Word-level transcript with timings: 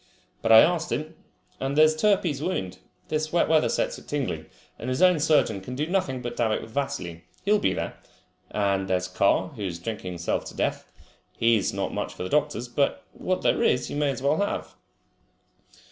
But 0.41 0.51
I 0.51 0.61
asked 0.61 0.91
him. 0.91 1.13
And 1.59 1.77
there's 1.77 1.95
Turpey's 1.95 2.41
wound! 2.41 2.79
This 3.09 3.31
wet 3.31 3.47
weather 3.47 3.69
sets 3.69 3.99
it 3.99 4.07
tingling, 4.07 4.47
and 4.79 4.89
his 4.89 4.99
own 5.03 5.19
surgeon 5.19 5.61
can 5.61 5.75
do 5.75 5.85
nothing 5.85 6.23
but 6.23 6.35
dab 6.35 6.53
it 6.53 6.61
with 6.63 6.71
vaseline. 6.71 7.21
He'll 7.45 7.59
be 7.59 7.71
there. 7.75 7.99
And 8.49 8.87
there's 8.87 9.07
Carr, 9.07 9.49
who 9.49 9.61
is 9.61 9.77
drinking 9.77 10.13
himself 10.13 10.45
to 10.45 10.55
death. 10.55 10.91
He 11.37 11.55
has 11.57 11.71
not 11.71 11.93
much 11.93 12.15
for 12.15 12.23
the 12.23 12.29
doctors, 12.29 12.67
but 12.67 13.03
what 13.13 13.43
there 13.43 13.61
is 13.61 13.91
you 13.91 13.95
may 13.95 14.09
as 14.09 14.23
well 14.23 14.37
have." 14.41 14.73